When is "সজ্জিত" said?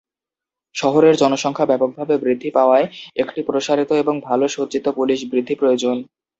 4.47-4.85